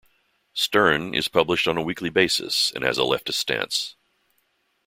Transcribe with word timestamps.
"Stern" 0.55 1.13
is 1.13 1.27
published 1.27 1.67
on 1.67 1.77
a 1.77 1.81
weekly 1.83 2.09
basis 2.09 2.71
and 2.73 2.83
has 2.83 2.97
a 2.97 3.01
leftist 3.03 3.35
stance. 3.35 3.95